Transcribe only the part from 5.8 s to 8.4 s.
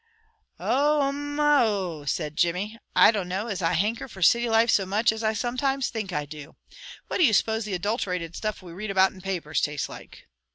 think I do. What do you suppose the adulterated